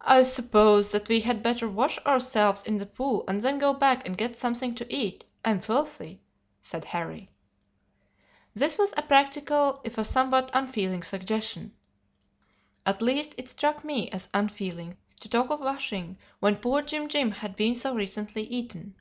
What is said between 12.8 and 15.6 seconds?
At least it struck me as unfeeling to talk of